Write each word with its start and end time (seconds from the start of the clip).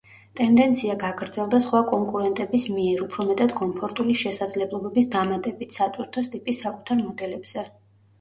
ტენდენცია 0.37 0.93
გაგრძელდა 1.01 1.57
სხვა 1.65 1.81
კონკურენტების 1.89 2.65
მიერ, 2.77 3.03
უფრო 3.07 3.25
მეტად 3.27 3.53
კომფორტული 3.59 4.15
შესაძლებლობების 4.21 5.11
დამატებით, 5.17 5.77
სატვირთოს 5.81 6.31
ტიპის 6.37 6.63
საკუთარ 6.65 7.01
მოდელებზე. 7.03 7.67